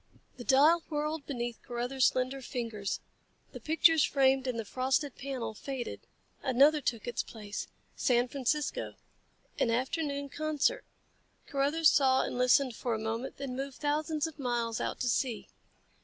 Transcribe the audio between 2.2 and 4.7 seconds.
fingers. The pictures framed in the